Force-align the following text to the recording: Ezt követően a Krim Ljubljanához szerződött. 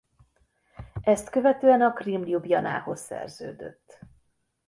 Ezt 1.01 1.29
követően 1.29 1.81
a 1.81 1.93
Krim 1.93 2.23
Ljubljanához 2.25 3.01
szerződött. 3.01 3.99